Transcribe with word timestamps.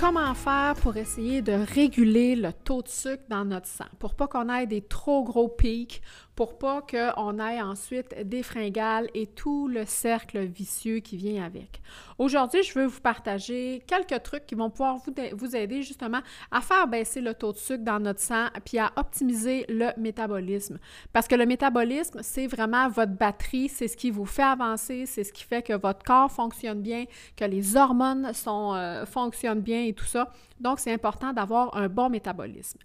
Comment 0.00 0.32
faire 0.34 0.76
pour 0.76 0.96
essayer 0.96 1.42
de 1.42 1.50
réguler 1.74 2.36
le 2.36 2.52
taux 2.52 2.82
de 2.82 2.88
sucre 2.88 3.24
dans 3.28 3.44
notre 3.44 3.66
sang, 3.66 3.86
pour 3.98 4.14
pas 4.14 4.28
qu'on 4.28 4.48
ait 4.48 4.64
des 4.64 4.80
trop 4.80 5.24
gros 5.24 5.48
pics, 5.48 6.00
pour 6.38 6.56
pas 6.56 6.82
qu'on 6.82 7.40
ait 7.40 7.60
ensuite 7.60 8.14
des 8.28 8.44
fringales 8.44 9.08
et 9.12 9.26
tout 9.26 9.66
le 9.66 9.84
cercle 9.84 10.38
vicieux 10.44 11.00
qui 11.00 11.16
vient 11.16 11.44
avec. 11.44 11.82
Aujourd'hui, 12.16 12.62
je 12.62 12.78
veux 12.78 12.86
vous 12.86 13.00
partager 13.00 13.82
quelques 13.88 14.22
trucs 14.22 14.46
qui 14.46 14.54
vont 14.54 14.70
pouvoir 14.70 14.98
vous, 14.98 15.12
vous 15.32 15.56
aider 15.56 15.82
justement 15.82 16.20
à 16.52 16.60
faire 16.60 16.86
baisser 16.86 17.20
le 17.20 17.34
taux 17.34 17.52
de 17.52 17.58
sucre 17.58 17.82
dans 17.82 17.98
notre 17.98 18.20
sang 18.20 18.46
puis 18.64 18.78
à 18.78 18.92
optimiser 18.94 19.66
le 19.68 19.88
métabolisme. 19.96 20.78
Parce 21.12 21.26
que 21.26 21.34
le 21.34 21.44
métabolisme, 21.44 22.20
c'est 22.22 22.46
vraiment 22.46 22.88
votre 22.88 23.14
batterie, 23.14 23.68
c'est 23.68 23.88
ce 23.88 23.96
qui 23.96 24.12
vous 24.12 24.24
fait 24.24 24.42
avancer, 24.44 25.06
c'est 25.06 25.24
ce 25.24 25.32
qui 25.32 25.42
fait 25.42 25.62
que 25.62 25.72
votre 25.72 26.04
corps 26.04 26.30
fonctionne 26.30 26.82
bien, 26.82 27.06
que 27.34 27.46
les 27.46 27.74
hormones 27.74 28.30
euh, 28.46 29.04
fonctionnent 29.06 29.60
bien 29.60 29.87
tout 29.94 30.04
ça. 30.04 30.32
Donc, 30.60 30.80
c'est 30.80 30.92
important 30.92 31.32
d'avoir 31.32 31.76
un 31.76 31.88
bon 31.88 32.08
métabolisme. 32.08 32.78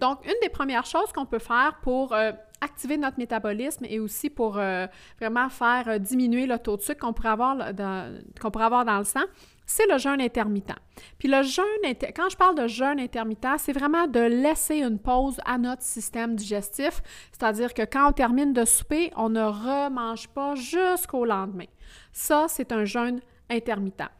Donc, 0.00 0.24
une 0.24 0.34
des 0.42 0.48
premières 0.48 0.86
choses 0.86 1.12
qu'on 1.12 1.26
peut 1.26 1.40
faire 1.40 1.78
pour 1.82 2.12
euh, 2.12 2.30
activer 2.60 2.96
notre 2.96 3.18
métabolisme 3.18 3.84
et 3.88 3.98
aussi 3.98 4.30
pour 4.30 4.56
euh, 4.58 4.86
vraiment 5.20 5.48
faire 5.48 5.88
euh, 5.88 5.98
diminuer 5.98 6.46
le 6.46 6.58
taux 6.58 6.76
de 6.76 6.82
sucre 6.82 7.00
qu'on 7.00 7.12
pourrait, 7.12 7.30
avoir 7.30 7.74
dans, 7.74 8.20
qu'on 8.40 8.50
pourrait 8.50 8.66
avoir 8.66 8.84
dans 8.84 8.98
le 8.98 9.04
sang, 9.04 9.24
c'est 9.66 9.86
le 9.90 9.98
jeûne 9.98 10.20
intermittent. 10.20 10.76
Puis 11.18 11.28
le 11.28 11.42
jeûne, 11.42 11.64
quand 12.14 12.28
je 12.30 12.36
parle 12.36 12.54
de 12.54 12.68
jeûne 12.68 13.00
intermittent, 13.00 13.58
c'est 13.58 13.72
vraiment 13.72 14.06
de 14.06 14.20
laisser 14.20 14.78
une 14.78 14.98
pause 14.98 15.40
à 15.44 15.58
notre 15.58 15.82
système 15.82 16.36
digestif, 16.36 17.02
c'est-à-dire 17.32 17.74
que 17.74 17.82
quand 17.82 18.08
on 18.08 18.12
termine 18.12 18.52
de 18.52 18.64
souper, 18.64 19.12
on 19.16 19.28
ne 19.28 19.42
remange 19.42 20.28
pas 20.28 20.54
jusqu'au 20.54 21.24
lendemain. 21.24 21.66
Ça, 22.12 22.46
c'est 22.48 22.72
un 22.72 22.84
jeûne 22.84 23.20
intermittent. 23.50 24.10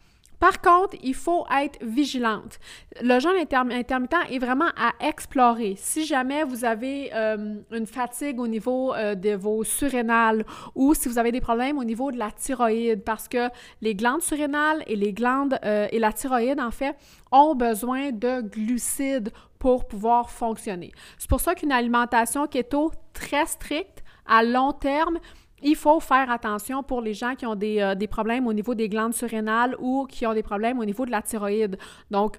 Par 0.41 0.61
contre, 0.61 0.97
il 1.03 1.14
faut 1.14 1.44
être 1.50 1.78
vigilante. 1.83 2.58
Le 3.03 3.19
jeûne 3.19 3.36
intermittent 3.36 4.14
est 4.31 4.39
vraiment 4.39 4.70
à 4.77 4.92
explorer. 5.00 5.75
Si 5.77 6.06
jamais 6.06 6.44
vous 6.44 6.64
avez 6.64 7.11
euh, 7.12 7.56
une 7.72 7.86
fatigue 7.86 8.39
au 8.39 8.47
niveau 8.47 8.94
euh, 8.94 9.14
de 9.14 9.34
vos 9.34 9.64
surrénales 9.64 10.44
ou 10.75 10.94
si 10.94 11.09
vous 11.09 11.19
avez 11.19 11.33
des 11.33 11.41
problèmes 11.41 11.78
au 11.78 11.84
niveau 11.84 12.12
de 12.12 12.19
la 12.19 12.31
thyroïde, 12.31 13.03
parce 13.03 13.27
que 13.27 13.48
les 13.81 13.94
glandes 13.94 14.22
surrénales 14.22 14.84
et 14.86 14.97
les 14.97 15.12
glandes 15.12 15.59
euh, 15.64 15.89
et 15.91 15.98
la 15.98 16.12
thyroïde, 16.12 16.61
en 16.61 16.70
fait, 16.70 16.97
ont 17.33 17.55
besoin 17.55 18.12
de 18.12 18.41
glucides 18.41 19.31
pour 19.59 19.89
pouvoir 19.89 20.31
fonctionner. 20.31 20.92
C'est 21.19 21.28
pour 21.28 21.41
ça 21.41 21.55
qu'une 21.55 21.72
alimentation 21.72 22.47
keto 22.47 22.92
très 23.12 23.47
stricte 23.47 24.05
à 24.27 24.44
long 24.44 24.72
terme 24.72 25.19
il 25.62 25.77
faut 25.77 26.01
faire 26.01 26.31
attention 26.31 26.83
pour 26.83 27.01
les 27.01 27.14
gens 27.14 27.34
qui 27.34 27.47
ont 27.47 27.59
euh, 27.61 27.95
des, 27.95 28.06
problèmes 28.06 28.47
au 28.47 28.53
niveau 28.53 28.75
des 28.75 28.89
glandes 28.89 29.14
surrénales 29.14 29.75
ou 29.78 30.06
qui 30.09 30.27
ont 30.27 30.34
des 30.34 30.42
problèmes 30.42 30.78
au 30.78 30.84
niveau 30.84 31.06
de 31.06 31.11
la 31.11 31.23
thyroïde. 31.23 31.78
Donc, 32.11 32.39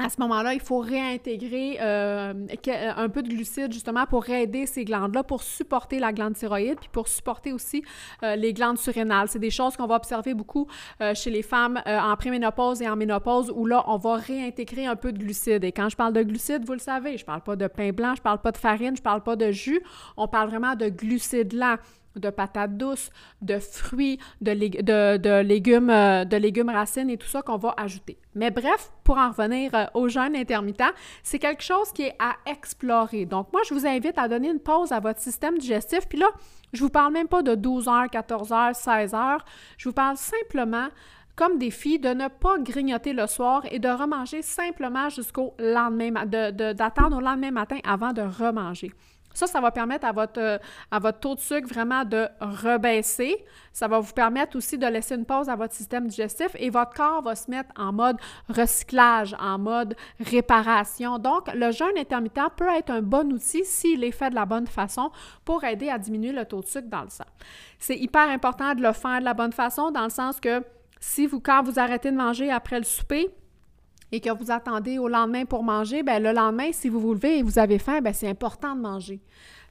à 0.00 0.08
ce 0.08 0.20
moment-là, 0.22 0.54
il 0.54 0.60
faut 0.60 0.80
réintégrer 0.80 1.78
euh, 1.80 2.34
euh, 2.66 2.92
un 2.96 3.08
peu 3.08 3.22
de 3.22 3.28
glucides 3.28 3.72
justement 3.72 4.06
pour 4.06 4.28
aider 4.28 4.66
ces 4.66 4.84
glandes-là, 4.84 5.22
pour 5.22 5.44
supporter 5.44 6.00
la 6.00 6.12
glande 6.12 6.34
thyroïde, 6.34 6.80
puis 6.80 6.88
pour 6.90 7.06
supporter 7.06 7.52
aussi 7.52 7.84
les 8.20 8.52
glandes 8.52 8.78
surrénales. 8.78 9.28
C'est 9.28 9.38
des 9.38 9.52
choses 9.52 9.76
qu'on 9.76 9.86
va 9.86 9.94
observer 9.94 10.34
beaucoup 10.34 10.66
chez 11.14 11.30
les 11.30 11.42
femmes 11.42 11.80
en 11.86 12.16
préménopause 12.16 12.82
et 12.82 12.88
en 12.88 12.96
ménopause, 12.96 13.52
où 13.54 13.66
là, 13.66 13.84
on 13.86 13.96
va 13.96 14.16
réintégrer 14.16 14.84
un 14.84 14.96
peu 14.96 15.12
de 15.12 15.18
glucides. 15.18 15.62
Et 15.62 15.70
quand 15.70 15.88
je 15.88 15.94
parle 15.94 16.12
de 16.12 16.24
glucides, 16.24 16.64
vous 16.66 16.72
le 16.72 16.80
savez, 16.80 17.16
je 17.16 17.24
parle 17.24 17.42
pas 17.42 17.54
de 17.54 17.68
pain 17.68 17.92
blanc, 17.92 18.16
je 18.16 18.22
parle 18.22 18.40
pas 18.40 18.50
de 18.50 18.58
farine, 18.58 18.96
je 18.96 19.02
parle 19.02 19.22
pas 19.22 19.36
de 19.36 19.52
jus, 19.52 19.80
on 20.16 20.26
parle 20.26 20.48
vraiment 20.48 20.74
de 20.74 20.88
glucides 20.88 21.52
lents 21.52 21.76
de 22.16 22.30
patates 22.30 22.76
douces, 22.76 23.10
de 23.42 23.58
fruits, 23.58 24.18
de, 24.40 24.50
légumes, 25.40 25.90
euh, 25.90 26.24
de 26.24 26.36
légumes 26.36 26.70
racines 26.70 27.10
et 27.10 27.16
tout 27.16 27.26
ça 27.26 27.42
qu'on 27.42 27.56
va 27.56 27.74
ajouter. 27.76 28.18
Mais 28.34 28.50
bref, 28.50 28.90
pour 29.04 29.18
en 29.18 29.30
revenir 29.30 29.74
euh, 29.74 29.84
au 29.94 30.08
jeûne 30.08 30.36
intermittent, 30.36 30.94
c'est 31.22 31.38
quelque 31.38 31.62
chose 31.62 31.92
qui 31.92 32.02
est 32.02 32.16
à 32.18 32.34
explorer. 32.50 33.26
Donc 33.26 33.52
moi, 33.52 33.62
je 33.68 33.74
vous 33.74 33.86
invite 33.86 34.18
à 34.18 34.28
donner 34.28 34.50
une 34.50 34.60
pause 34.60 34.92
à 34.92 35.00
votre 35.00 35.20
système 35.20 35.58
digestif. 35.58 36.08
Puis 36.08 36.18
là, 36.18 36.26
je 36.72 36.80
vous 36.80 36.90
parle 36.90 37.12
même 37.12 37.28
pas 37.28 37.42
de 37.42 37.54
12 37.54 37.88
heures, 37.88 38.10
14 38.10 38.52
heures, 38.52 38.74
16 38.74 39.14
heures. 39.14 39.44
Je 39.78 39.88
vous 39.88 39.94
parle 39.94 40.16
simplement 40.16 40.88
comme 41.36 41.58
défi 41.58 41.98
de 41.98 42.10
ne 42.10 42.28
pas 42.28 42.58
grignoter 42.58 43.12
le 43.12 43.26
soir 43.26 43.62
et 43.70 43.78
de 43.78 43.88
remanger 43.88 44.42
simplement 44.42 45.08
jusqu'au 45.08 45.54
lendemain, 45.58 46.24
d'attendre 46.26 47.16
au 47.16 47.20
lendemain 47.20 47.50
matin 47.50 47.78
avant 47.84 48.12
de 48.12 48.22
remanger. 48.22 48.92
Ça, 49.34 49.46
ça 49.46 49.60
va 49.60 49.70
permettre 49.70 50.06
à 50.06 50.12
votre, 50.12 50.40
euh, 50.40 50.58
à 50.90 50.98
votre 50.98 51.18
taux 51.18 51.34
de 51.34 51.40
sucre 51.40 51.68
vraiment 51.68 52.04
de 52.04 52.28
rebaisser. 52.40 53.44
Ça 53.72 53.88
va 53.88 53.98
vous 53.98 54.12
permettre 54.12 54.56
aussi 54.56 54.78
de 54.78 54.86
laisser 54.86 55.16
une 55.16 55.26
pause 55.26 55.48
à 55.48 55.56
votre 55.56 55.74
système 55.74 56.06
digestif 56.06 56.48
et 56.54 56.70
votre 56.70 56.94
corps 56.94 57.22
va 57.22 57.34
se 57.34 57.50
mettre 57.50 57.70
en 57.76 57.92
mode 57.92 58.16
recyclage, 58.48 59.34
en 59.40 59.58
mode 59.58 59.96
réparation. 60.20 61.18
Donc, 61.18 61.52
le 61.52 61.72
jeûne 61.72 61.98
intermittent 61.98 62.54
peut 62.56 62.68
être 62.68 62.90
un 62.90 63.02
bon 63.02 63.32
outil 63.32 63.64
s'il 63.64 64.04
est 64.04 64.12
fait 64.12 64.30
de 64.30 64.36
la 64.36 64.46
bonne 64.46 64.66
façon 64.66 65.10
pour 65.44 65.64
aider 65.64 65.90
à 65.90 65.98
diminuer 65.98 66.32
le 66.32 66.44
taux 66.44 66.60
de 66.60 66.66
sucre 66.66 66.88
dans 66.88 67.02
le 67.02 67.10
sang. 67.10 67.24
C'est 67.78 67.96
hyper 67.96 68.28
important 68.30 68.74
de 68.74 68.82
le 68.82 68.92
faire 68.92 69.18
de 69.18 69.24
la 69.24 69.34
bonne 69.34 69.52
façon 69.52 69.90
dans 69.90 70.04
le 70.04 70.10
sens 70.10 70.40
que 70.40 70.62
si 71.00 71.26
vous, 71.26 71.40
quand 71.40 71.62
vous 71.62 71.78
arrêtez 71.78 72.10
de 72.10 72.16
manger 72.16 72.50
après 72.50 72.78
le 72.78 72.84
souper, 72.84 73.34
et 74.12 74.20
que 74.20 74.30
vous 74.30 74.50
attendez 74.50 74.98
au 74.98 75.08
lendemain 75.08 75.44
pour 75.44 75.62
manger, 75.62 76.02
bien, 76.02 76.18
le 76.18 76.32
lendemain, 76.32 76.70
si 76.72 76.88
vous 76.88 77.00
vous 77.00 77.14
levez 77.14 77.38
et 77.38 77.42
vous 77.42 77.58
avez 77.58 77.78
faim, 77.78 78.00
bien, 78.00 78.12
c'est 78.12 78.28
important 78.28 78.74
de 78.74 78.80
manger. 78.80 79.20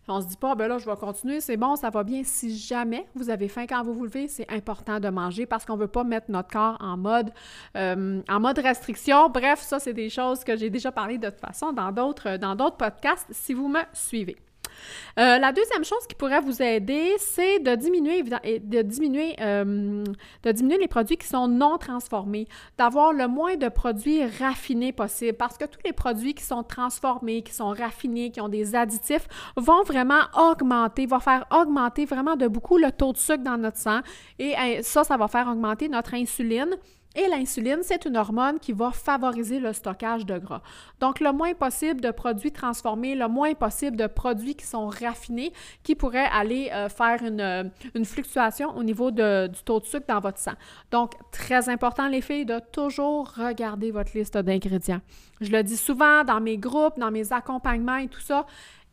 On 0.07 0.19
se 0.19 0.27
dit 0.27 0.37
pas, 0.37 0.53
ben 0.55 0.67
là, 0.67 0.77
je 0.77 0.85
vais 0.85 0.95
continuer, 0.97 1.39
c'est 1.39 1.55
bon, 1.55 1.77
ça 1.77 1.89
va 1.89 2.03
bien. 2.03 2.23
Si 2.25 2.57
jamais 2.57 3.07
vous 3.15 3.29
avez 3.29 3.47
faim 3.47 3.65
quand 3.67 3.83
vous 3.83 3.93
vous 3.93 4.03
levez, 4.03 4.27
c'est 4.27 4.49
important 4.51 4.99
de 4.99 5.07
manger 5.07 5.45
parce 5.45 5.63
qu'on 5.63 5.77
veut 5.77 5.87
pas 5.87 6.03
mettre 6.03 6.29
notre 6.29 6.49
corps 6.49 6.77
en 6.81 6.97
mode, 6.97 7.31
euh, 7.77 8.21
restriction. 8.57 9.29
Bref, 9.29 9.61
ça, 9.61 9.79
c'est 9.79 9.93
des 9.93 10.09
choses 10.09 10.43
que 10.43 10.57
j'ai 10.57 10.69
déjà 10.69 10.91
parlé 10.91 11.17
de 11.17 11.29
toute 11.29 11.39
façon 11.39 11.71
d'autres, 11.71 12.37
dans 12.37 12.55
d'autres 12.55 12.75
podcasts 12.75 13.27
si 13.31 13.53
vous 13.53 13.69
me 13.69 13.79
suivez. 13.93 14.35
Euh, 15.19 15.37
la 15.37 15.51
deuxième 15.51 15.83
chose 15.83 16.05
qui 16.07 16.15
pourrait 16.15 16.41
vous 16.41 16.61
aider, 16.61 17.13
c'est 17.19 17.59
de 17.59 17.75
diminuer, 17.75 18.23
euh, 19.41 20.03
de 20.43 20.51
diminuer 20.51 20.77
les 20.79 20.87
produits 20.87 21.17
qui 21.17 21.27
sont 21.27 21.47
non 21.47 21.77
transformés, 21.77 22.47
d'avoir 22.77 23.13
le 23.13 23.27
moins 23.27 23.55
de 23.55 23.69
produits 23.69 24.25
raffinés 24.25 24.91
possible, 24.91 25.37
parce 25.37 25.57
que 25.57 25.65
tous 25.65 25.79
les 25.85 25.93
produits 25.93 26.33
qui 26.33 26.43
sont 26.43 26.63
transformés, 26.63 27.41
qui 27.43 27.53
sont 27.53 27.69
raffinés, 27.69 28.31
qui 28.31 28.41
ont 28.41 28.49
des 28.49 28.75
additifs, 28.75 29.27
vont 29.55 29.83
vraiment 29.83 30.21
augmenter, 30.35 31.05
vont 31.05 31.19
faire 31.19 31.45
augmenter 31.51 32.05
vraiment 32.05 32.35
de 32.35 32.47
beaucoup 32.47 32.77
le 32.77 32.91
taux 32.91 33.13
de 33.13 33.17
sucre 33.17 33.43
dans 33.43 33.57
notre 33.57 33.77
sang, 33.77 34.01
et 34.39 34.55
ça, 34.81 35.03
ça 35.03 35.17
va 35.17 35.27
faire 35.27 35.47
augmenter 35.47 35.89
notre 35.89 36.13
insuline. 36.15 36.75
Et 37.15 37.27
l'insuline, 37.27 37.79
c'est 37.83 38.05
une 38.05 38.17
hormone 38.17 38.59
qui 38.59 38.71
va 38.71 38.91
favoriser 38.91 39.59
le 39.59 39.71
stockage 39.71 40.25
de 40.25 40.39
gras. 40.39 40.61
Donc, 40.99 41.19
le 41.19 41.31
moins 41.31 41.53
possible 41.53 42.01
de 42.01 42.09
produits 42.09 42.51
transformés, 42.51 43.13
le 43.13 43.27
moins 43.27 43.53
possible 43.53 43.97
de 43.97 44.07
produits 44.07 44.55
qui 44.55 44.65
sont 44.65 44.87
raffinés, 44.87 45.53
qui 45.83 45.93
pourraient 45.93 46.29
aller 46.31 46.71
euh, 46.73 46.89
faire 46.89 47.19
euh, 47.21 47.63
une, 47.93 48.05
fluctuation 48.05 48.75
au 48.75 48.83
niveau 48.83 49.11
du 49.11 49.21
taux 49.63 49.79
de 49.79 49.85
sucre 49.85 50.07
dans 50.07 50.19
votre 50.19 50.39
sang. 50.39 50.53
Donc, 50.89 51.13
très 51.31 51.69
important, 51.69 52.07
les 52.07 52.21
filles, 52.21 52.45
de 52.45 52.59
toujours 52.71 53.31
regarder 53.35 53.91
votre 53.91 54.17
liste 54.17 54.37
d'ingrédients. 54.37 55.01
Je 55.39 55.51
le 55.51 55.61
dis 55.61 55.77
souvent 55.77 56.23
dans 56.23 56.41
mes 56.41 56.57
groupes, 56.57 56.97
dans 56.97 57.11
mes 57.11 57.31
accompagnements 57.31 57.97
et 57.97 58.07
tout 58.07 58.21
ça, 58.21 58.45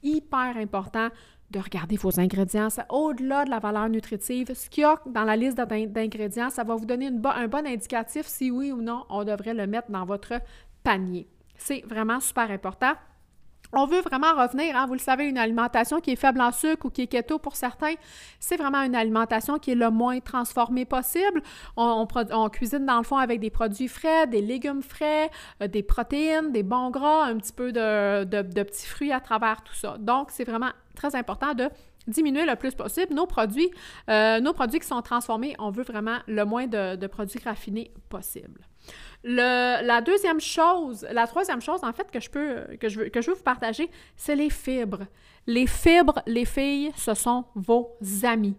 hyper 0.02 0.56
important 0.56 1.08
de 1.50 1.58
regarder 1.58 1.97
vos 1.97 2.20
ingrédients. 2.20 2.69
Au-delà 2.88 3.44
de 3.44 3.50
la 3.50 3.58
valeur 3.58 3.88
nutritive, 3.88 4.55
ce 4.55 4.69
qu'il 4.70 4.82
y 4.82 4.85
a 4.85 5.00
dans 5.06 5.25
la 5.25 5.37
liste 5.37 5.56
d'ingrédients, 5.56 6.50
ça 6.50 6.64
va 6.64 6.75
vous 6.75 6.87
donner 6.87 7.08
un 7.08 7.49
bon 7.49 7.67
indicatif 7.67 8.26
si 8.26 8.50
oui 8.50 8.73
ou 8.73 8.81
non 8.82 9.05
on 9.08 9.25
devrait 9.25 9.55
le 9.55 9.67
mettre 9.67 9.91
dans 9.91 10.05
votre 10.05 10.35
panier. 10.82 11.26
C'est 11.56 11.82
vraiment 11.87 12.20
super 12.20 12.50
important. 12.50 12.94
On 13.73 13.87
veut 13.87 14.00
vraiment 14.00 14.35
revenir, 14.35 14.76
hein, 14.76 14.87
vous 14.87 14.94
le 14.94 14.99
savez, 14.99 15.26
une 15.26 15.38
alimentation 15.38 16.00
qui 16.00 16.11
est 16.11 16.17
faible 16.17 16.41
en 16.41 16.50
sucre 16.50 16.87
ou 16.87 16.91
qui 16.91 17.02
est 17.02 17.06
keto 17.06 17.38
pour 17.38 17.55
certains, 17.55 17.94
c'est 18.41 18.56
vraiment 18.56 18.82
une 18.82 18.97
alimentation 18.97 19.61
qui 19.61 19.70
est 19.70 19.76
le 19.76 19.91
moins 19.91 20.19
transformée 20.19 20.85
possible. 20.85 21.41
On, 21.76 22.05
cuisine 22.50 22.85
dans 22.85 22.99
le 22.99 23.05
fond 23.05 23.19
avec 23.19 23.38
des 23.38 23.50
produits 23.50 23.87
frais, 23.87 24.26
des 24.26 24.43
légumes 24.43 24.82
frais, 24.82 25.31
euh, 25.62 25.69
des 25.69 25.85
protéines, 25.85 26.50
des 26.50 26.64
bons 26.64 26.91
gras, 26.91 27.26
un 27.26 27.37
petit 27.37 27.52
peu 27.52 27.70
de, 27.70 28.25
petits 28.62 28.87
fruits 28.87 29.12
à 29.12 29.20
travers 29.20 29.62
tout 29.62 29.75
ça. 29.75 29.97
Donc, 29.99 30.31
c'est 30.32 30.44
vraiment 30.44 30.70
très 31.00 31.14
important 31.17 31.55
de 31.55 31.69
diminuer 32.06 32.44
le 32.44 32.56
plus 32.56 32.75
possible 32.75 33.14
nos 33.14 33.26
produits, 33.26 33.70
euh, 34.08 34.41
nos 34.41 34.52
produits 34.52 34.81
qui 34.81 34.87
sont 34.87 35.02
transformés. 35.02 35.55
On 35.58 35.70
veut 35.70 35.85
vraiment 35.85 36.19
le 36.26 36.44
moins 36.44 36.67
de 36.67 37.06
produits 37.06 37.41
raffinés 37.44 37.93
possible. 38.08 38.61
la 39.23 40.00
deuxième 40.00 40.41
chose, 40.41 41.06
la 41.11 41.26
troisième 41.26 41.61
chose, 41.61 41.81
en 41.82 41.93
fait, 41.93 42.11
que 42.11 42.20
je 42.20 42.31
peux, 42.31 42.76
que 42.81 42.88
je 42.88 43.00
veux, 43.00 43.08
que 43.08 43.20
je 43.20 43.31
veux 43.31 43.37
vous 43.37 43.43
partager, 43.55 43.91
c'est 44.17 44.37
les 44.37 44.50
fibres. 44.50 45.05
Les 45.47 45.67
fibres, 45.67 46.20
les 46.26 46.44
filles, 46.44 46.91
ce 46.97 47.14
sont 47.14 47.44
vos 47.55 47.97
amis. 48.23 48.56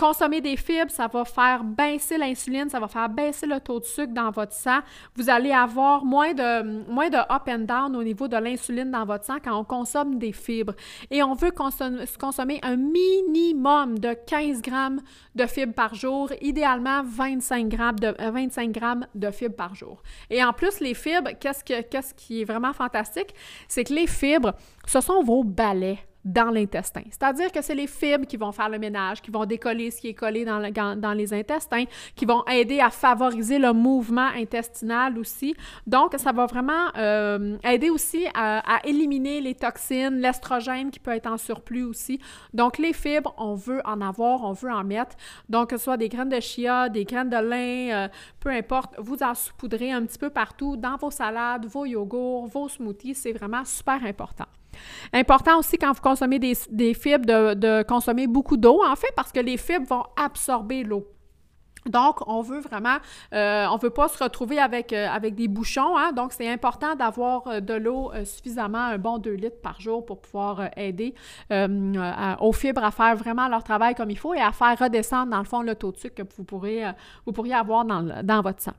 Consommer 0.00 0.40
des 0.40 0.56
fibres, 0.56 0.90
ça 0.90 1.08
va 1.08 1.26
faire 1.26 1.62
baisser 1.62 2.16
l'insuline, 2.16 2.70
ça 2.70 2.80
va 2.80 2.88
faire 2.88 3.10
baisser 3.10 3.46
le 3.46 3.60
taux 3.60 3.80
de 3.80 3.84
sucre 3.84 4.14
dans 4.14 4.30
votre 4.30 4.54
sang. 4.54 4.78
Vous 5.14 5.28
allez 5.28 5.52
avoir 5.52 6.06
moins 6.06 6.32
de, 6.32 6.90
moins 6.90 7.10
de 7.10 7.18
up 7.18 7.42
and 7.46 7.66
down 7.66 7.94
au 7.94 8.02
niveau 8.02 8.26
de 8.26 8.38
l'insuline 8.38 8.90
dans 8.90 9.04
votre 9.04 9.26
sang 9.26 9.36
quand 9.44 9.54
on 9.54 9.62
consomme 9.62 10.18
des 10.18 10.32
fibres. 10.32 10.72
Et 11.10 11.22
on 11.22 11.34
veut 11.34 11.50
consommer, 11.50 12.60
un 12.62 12.76
minimum 12.76 13.98
de 13.98 14.14
15 14.26 14.62
grammes 14.62 15.02
de 15.34 15.44
fibres 15.44 15.74
par 15.74 15.94
jour, 15.94 16.32
idéalement 16.40 17.02
25 17.04 17.68
grammes 17.68 17.98
de, 17.98 18.14
25 18.18 18.68
euh, 18.68 18.72
grammes 18.72 19.06
de 19.14 19.30
fibres 19.30 19.56
par 19.56 19.74
jour. 19.74 20.02
Et 20.30 20.42
en 20.42 20.54
plus, 20.54 20.80
les 20.80 20.94
fibres, 20.94 21.32
qu'est-ce, 21.38 21.62
que, 21.62 21.82
qu'est-ce 21.82 22.14
qui 22.14 22.40
est 22.40 22.44
vraiment 22.46 22.72
fantastique? 22.72 23.34
C'est 23.68 23.84
que 23.84 23.92
les 23.92 24.06
fibres, 24.06 24.54
ce 24.86 25.02
sont 25.02 25.22
vos 25.22 25.44
balais 25.44 25.98
dans 26.24 26.50
l'intestin. 26.50 27.02
C'est-à-dire 27.10 27.50
que 27.50 27.62
c'est 27.62 27.74
les 27.74 27.86
fibres 27.86 28.26
qui 28.26 28.36
vont 28.36 28.52
faire 28.52 28.68
le 28.68 28.78
ménage, 28.78 29.22
qui 29.22 29.30
vont 29.30 29.46
décoller 29.46 29.90
ce 29.90 30.00
qui 30.00 30.08
est 30.08 30.14
collé 30.14 30.44
dans, 30.44 31.14
les 31.14 31.32
intestins, 31.34 31.84
qui 32.14 32.26
vont 32.26 32.44
aider 32.46 32.80
à 32.80 32.90
favoriser 32.90 33.58
le 33.58 33.72
mouvement 33.72 34.28
intestinal 34.36 35.18
aussi. 35.18 35.54
Donc, 35.86 36.14
ça 36.18 36.32
va 36.32 36.46
vraiment 36.46 36.88
euh, 36.96 37.56
aider 37.64 37.90
aussi 37.90 38.26
à, 38.34 38.80
éliminer 38.84 39.40
les 39.40 39.54
toxines, 39.54 40.20
l'estrogène 40.20 40.90
qui 40.90 40.98
peut 40.98 41.12
être 41.12 41.26
en 41.26 41.38
surplus 41.38 41.84
aussi. 41.84 42.20
Donc, 42.52 42.78
les 42.78 42.92
fibres, 42.92 43.34
on 43.38 43.54
veut 43.54 43.80
en 43.84 44.00
avoir, 44.00 44.44
on 44.44 44.52
veut 44.52 44.70
en 44.70 44.84
mettre. 44.84 45.16
Donc, 45.48 45.70
que 45.70 45.76
ce 45.76 45.84
soit 45.84 45.96
des 45.96 46.08
graines 46.08 46.28
de 46.28 46.40
chia, 46.40 46.88
des 46.88 47.04
graines 47.04 47.30
de 47.30 47.36
lin, 47.36 48.04
euh, 48.04 48.08
peu 48.40 48.50
importe, 48.50 48.94
vous 48.98 49.22
en 49.22 49.34
saupoudrez 49.34 49.92
un 49.92 50.04
petit 50.04 50.18
peu 50.18 50.30
partout 50.30 50.76
dans 50.76 50.96
vos 50.96 51.10
salades, 51.10 51.66
vos 51.66 51.86
yogourts, 51.86 52.46
vos 52.46 52.68
smoothies. 52.68 53.14
C'est 53.14 53.32
vraiment 53.32 53.64
super 53.64 54.04
important. 54.04 54.46
Important 55.12 55.58
aussi 55.58 55.78
quand 55.78 55.92
vous 55.92 56.00
consommez 56.10 56.38
des, 56.38 56.94
fibres 56.94 57.54
de, 57.54 57.82
consommer 57.84 58.26
beaucoup 58.26 58.56
d'eau, 58.56 58.82
en 58.84 58.96
fait, 58.96 59.12
parce 59.14 59.32
que 59.32 59.40
les 59.40 59.56
fibres 59.56 59.86
vont 59.86 60.04
absorber 60.16 60.82
l'eau. 60.82 61.06
Donc, 61.86 62.16
on 62.26 62.42
veut 62.42 62.60
vraiment, 62.60 62.98
euh, 63.32 63.66
on 63.70 63.78
veut 63.78 63.90
pas 63.90 64.08
se 64.08 64.22
retrouver 64.22 64.58
avec, 64.58 64.92
euh, 64.92 65.08
avec 65.08 65.34
des 65.34 65.48
bouchons, 65.48 65.96
hein. 65.96 66.12
donc 66.12 66.34
c'est 66.34 66.46
important 66.46 66.94
d'avoir 66.94 67.46
euh, 67.46 67.60
de 67.60 67.72
l'eau 67.72 68.12
suffisamment, 68.24 68.78
un 68.78 68.98
bon 68.98 69.16
2 69.16 69.30
litres 69.30 69.62
par 69.62 69.80
jour 69.80 70.04
pour 70.04 70.20
pouvoir 70.20 70.68
aider 70.76 71.14
aux 71.50 72.52
fibres 72.52 72.84
à 72.84 72.90
faire 72.90 73.16
vraiment 73.16 73.48
leur 73.48 73.64
travail 73.64 73.94
comme 73.94 74.10
il 74.10 74.18
faut 74.18 74.34
et 74.34 74.42
à 74.42 74.52
faire 74.52 74.78
redescendre, 74.78 75.30
dans 75.30 75.38
le 75.38 75.44
fond, 75.44 75.62
le 75.62 75.74
taux 75.74 75.92
de 75.92 75.96
sucre 75.96 76.16
que 76.16 76.22
vous, 76.22 76.44
vous 77.24 77.32
pourriez 77.32 77.54
avoir 77.54 77.86
dans, 77.86 78.22
dans 78.22 78.42
votre 78.42 78.60
sang. 78.60 78.74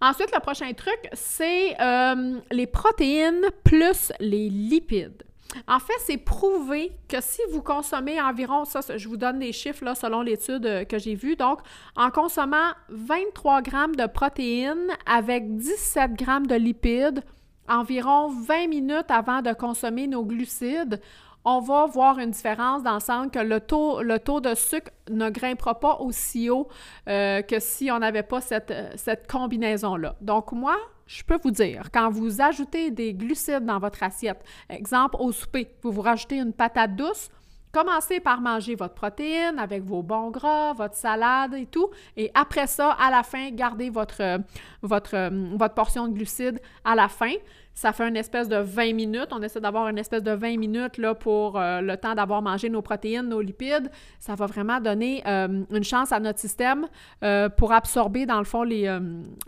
Ensuite, 0.00 0.30
le 0.32 0.40
prochain 0.40 0.72
truc, 0.74 1.08
c'est 1.14 1.74
euh, 1.80 2.38
les 2.50 2.66
protéines 2.66 3.46
plus 3.64 4.12
les 4.20 4.50
lipides. 4.50 5.22
En 5.66 5.78
fait, 5.78 5.94
c'est 6.00 6.16
prouvé 6.16 6.92
que 7.08 7.20
si 7.20 7.40
vous 7.52 7.62
consommez 7.62 8.20
environ, 8.20 8.64
ça, 8.64 8.80
je 8.96 9.08
vous 9.08 9.16
donne 9.16 9.38
des 9.38 9.52
chiffres 9.52 9.96
selon 9.96 10.22
l'étude 10.22 10.66
euh, 10.66 10.84
que 10.84 10.98
j'ai 10.98 11.14
vue, 11.14 11.36
donc 11.36 11.60
en 11.96 12.10
consommant 12.10 12.72
23 12.88 13.62
grammes 13.62 13.96
de 13.96 14.06
protéines 14.06 14.92
avec 15.06 15.56
17 15.56 16.14
grammes 16.14 16.46
de 16.46 16.54
lipides, 16.54 17.22
environ 17.68 18.28
20 18.28 18.68
minutes 18.68 19.10
avant 19.10 19.42
de 19.42 19.52
consommer 19.52 20.06
nos 20.06 20.24
glucides, 20.24 21.00
on 21.44 21.60
va 21.60 21.86
voir 21.86 22.18
une 22.18 22.32
différence 22.32 22.82
dans 22.82 22.94
le 22.94 23.00
sens 23.00 23.28
que 23.32 23.38
le 23.38 23.60
taux, 23.60 24.40
de 24.40 24.54
sucre 24.56 24.90
ne 25.08 25.30
grimpera 25.30 25.78
pas 25.78 25.98
aussi 26.00 26.50
haut 26.50 26.66
euh, 27.08 27.40
que 27.42 27.60
si 27.60 27.88
on 27.90 28.00
n'avait 28.00 28.24
pas 28.24 28.40
cette, 28.40 28.74
cette 28.96 29.30
combinaison-là. 29.30 30.16
Donc, 30.20 30.50
moi, 30.50 30.76
je 31.06 31.22
peux 31.22 31.38
vous 31.42 31.50
dire, 31.50 31.90
quand 31.92 32.10
vous 32.10 32.40
ajoutez 32.40 32.90
des 32.90 33.14
glucides 33.14 33.64
dans 33.64 33.78
votre 33.78 34.02
assiette, 34.02 34.44
exemple 34.68 35.16
au 35.20 35.32
souper, 35.32 35.70
vous 35.82 35.92
vous 35.92 36.02
rajoutez 36.02 36.38
une 36.38 36.52
patate 36.52 36.96
douce, 36.96 37.30
Commencez 37.76 38.20
par 38.20 38.40
manger 38.40 38.74
votre 38.74 38.94
protéine 38.94 39.58
avec 39.58 39.82
vos 39.82 40.02
bons 40.02 40.30
gras, 40.30 40.72
votre 40.72 40.94
salade 40.94 41.52
et 41.52 41.66
tout. 41.66 41.90
Et 42.16 42.30
après 42.32 42.66
ça, 42.66 42.92
à 42.92 43.10
la 43.10 43.22
fin, 43.22 43.50
gardez 43.50 43.90
votre, 43.90 44.40
votre, 44.80 45.30
votre 45.54 45.74
portion 45.74 46.08
de 46.08 46.14
glucides 46.14 46.58
à 46.86 46.94
la 46.94 47.08
fin. 47.08 47.34
Ça 47.76 47.92
fait 47.92 48.08
une 48.08 48.16
espèce 48.16 48.48
de 48.48 48.56
20 48.56 48.94
minutes. 48.94 49.28
On 49.32 49.42
essaie 49.42 49.60
d'avoir 49.60 49.86
une 49.88 49.98
espèce 49.98 50.22
de 50.22 50.30
20 50.30 50.56
minutes 50.56 50.96
là, 50.96 51.14
pour 51.14 51.60
euh, 51.60 51.82
le 51.82 51.98
temps 51.98 52.14
d'avoir 52.14 52.40
mangé 52.40 52.70
nos 52.70 52.80
protéines, 52.80 53.28
nos 53.28 53.42
lipides. 53.42 53.90
Ça 54.18 54.34
va 54.34 54.46
vraiment 54.46 54.80
donner 54.80 55.22
euh, 55.26 55.62
une 55.70 55.84
chance 55.84 56.10
à 56.10 56.18
notre 56.18 56.38
système 56.38 56.86
euh, 57.22 57.50
pour 57.50 57.74
absorber, 57.74 58.24
dans 58.24 58.38
le 58.38 58.46
fond, 58.46 58.62
les, 58.62 58.88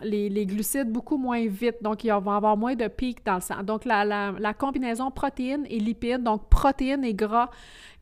les, 0.03 0.45
glucides 0.45 0.91
beaucoup 0.91 1.17
moins 1.17 1.47
vite. 1.47 1.77
Donc, 1.81 2.03
il 2.03 2.09
va 2.09 2.17
y 2.17 2.19
avoir 2.19 2.55
moins 2.55 2.75
de 2.75 2.87
pics 2.87 3.25
dans 3.25 3.33
le 3.33 3.41
sang. 3.41 3.63
Donc, 3.63 3.83
la, 3.83 4.05
la, 4.05 4.53
combinaison 4.53 5.09
protéines 5.09 5.65
et 5.67 5.79
lipides, 5.79 6.21
donc 6.21 6.49
protéines 6.49 7.03
et 7.03 7.15
gras, 7.15 7.49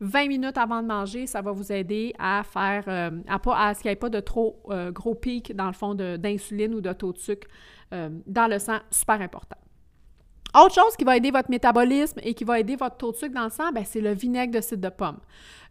20 0.02 0.28
minutes 0.28 0.58
avant 0.58 0.82
de 0.82 0.88
manger, 0.88 1.26
ça 1.26 1.40
va 1.40 1.52
vous 1.52 1.72
aider 1.72 2.12
à 2.18 2.42
faire, 2.44 2.84
à, 3.26 3.38
pas, 3.38 3.58
à 3.58 3.72
ce 3.72 3.80
qu'il 3.80 3.88
n'y 3.88 3.92
ait 3.94 3.96
pas 3.96 4.10
de 4.10 4.20
trop 4.20 4.60
gros 4.92 5.14
pics, 5.14 5.56
dans 5.56 5.68
le 5.68 5.72
fond, 5.72 5.94
d'insuline 5.94 6.74
ou 6.74 6.82
de 6.82 6.92
taux 6.92 7.14
de 7.14 7.18
sucre 7.18 7.48
dans 7.90 8.46
le 8.46 8.58
sang. 8.58 8.80
Super 8.90 9.22
important. 9.22 9.56
Autre 10.54 10.74
chose 10.74 10.96
qui 10.96 11.04
va 11.04 11.16
aider 11.16 11.30
votre 11.30 11.50
métabolisme 11.50 12.20
et 12.22 12.32
qui 12.32 12.44
va 12.44 12.58
aider 12.58 12.76
votre 12.76 12.96
taux 12.96 13.12
de 13.12 13.16
sucre 13.16 13.34
dans 13.34 13.44
le 13.44 13.50
sang, 13.50 13.70
ben, 13.72 13.84
c'est 13.84 14.00
le 14.00 14.12
vinaigre 14.12 14.54
de 14.54 14.60
cidre 14.62 14.82
de 14.82 14.88
pomme. 14.88 15.18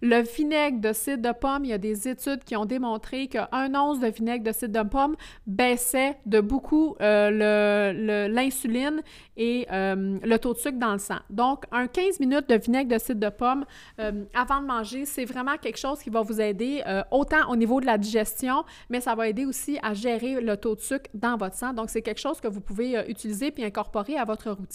Le 0.03 0.21
vinaigre 0.21 0.79
de 0.79 0.93
cidre 0.93 1.23
de 1.29 1.33
pomme, 1.35 1.65
il 1.65 1.69
y 1.69 1.73
a 1.73 1.79
des 1.79 2.07
études 2.07 2.43
qui 2.43 2.55
ont 2.55 2.65
démontré 2.65 3.27
qu'un 3.27 3.73
once 3.73 3.99
de 3.99 4.07
vinaigre 4.07 4.43
de 4.43 4.51
cidre 4.51 4.83
de 4.83 4.87
pomme 4.87 5.15
baissait 5.47 6.17
de 6.27 6.39
beaucoup 6.39 6.95
euh, 7.01 8.27
l'insuline 8.27 9.01
et 9.35 9.65
euh, 9.71 10.19
le 10.21 10.37
taux 10.37 10.53
de 10.53 10.59
sucre 10.59 10.77
dans 10.77 10.93
le 10.93 10.99
sang. 10.99 11.17
Donc, 11.31 11.63
un 11.71 11.87
15 11.87 12.19
minutes 12.19 12.47
de 12.47 12.55
vinaigre 12.55 12.93
de 12.93 12.99
cidre 12.99 13.19
de 13.19 13.29
pomme 13.29 13.65
euh, 13.99 14.25
avant 14.35 14.61
de 14.61 14.67
manger, 14.67 15.05
c'est 15.05 15.25
vraiment 15.25 15.57
quelque 15.57 15.79
chose 15.79 15.99
qui 15.99 16.11
va 16.11 16.21
vous 16.21 16.39
aider 16.39 16.83
autant 17.09 17.49
au 17.49 17.55
niveau 17.55 17.81
de 17.81 17.87
la 17.87 17.97
digestion, 17.97 18.63
mais 18.89 19.01
ça 19.01 19.15
va 19.15 19.27
aider 19.27 19.45
aussi 19.45 19.79
à 19.81 19.95
gérer 19.95 20.39
le 20.41 20.57
taux 20.57 20.75
de 20.75 20.81
sucre 20.81 21.09
dans 21.15 21.37
votre 21.37 21.55
sang. 21.55 21.73
Donc, 21.73 21.89
c'est 21.89 22.03
quelque 22.03 22.21
chose 22.21 22.39
que 22.39 22.47
vous 22.47 22.61
pouvez 22.61 23.03
utiliser 23.09 23.49
puis 23.49 23.63
incorporer 23.63 24.17
à 24.17 24.25
votre 24.25 24.51
routine. 24.51 24.66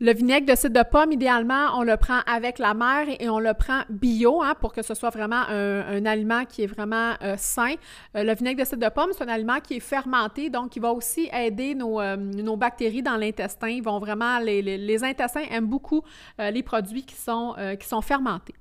Le 0.00 0.12
vinaigre 0.12 0.46
de 0.46 0.56
cidre 0.56 0.82
de 0.82 0.88
pomme, 0.88 1.12
idéalement, 1.12 1.78
on 1.78 1.82
le 1.82 1.96
prend 1.96 2.20
avec 2.26 2.58
la 2.58 2.74
mer 2.74 3.06
et 3.18 3.28
on 3.28 3.38
le 3.38 3.54
prend 3.54 3.82
bio 3.88 4.42
hein, 4.42 4.54
pour 4.60 4.72
que 4.72 4.82
ce 4.82 4.94
soit 4.94 5.10
vraiment 5.10 5.42
un, 5.48 6.04
aliment 6.06 6.44
qui 6.44 6.62
est 6.62 6.66
vraiment 6.66 7.14
euh, 7.22 7.34
sain. 7.36 7.74
Euh, 8.16 8.24
le 8.24 8.34
vinaigre 8.34 8.60
de 8.60 8.64
cidre 8.64 8.86
de 8.86 8.92
pomme, 8.92 9.10
c'est 9.12 9.24
un 9.24 9.28
aliment 9.28 9.60
qui 9.60 9.74
est 9.74 9.80
fermenté, 9.80 10.50
donc 10.50 10.70
qui 10.70 10.80
va 10.80 10.92
aussi 10.92 11.28
aider 11.32 11.74
nos, 11.74 12.00
euh, 12.00 12.16
bactéries 12.56 13.02
dans 13.02 13.16
l'intestin. 13.16 13.68
Ils 13.68 13.82
vont 13.82 13.98
vraiment, 13.98 14.38
les, 14.38 15.04
intestins 15.04 15.44
aiment 15.50 15.66
beaucoup 15.66 16.02
les 16.38 16.62
produits 16.62 17.04
qui 17.04 17.14
sont 17.14 17.54
fermentés. 18.02 18.54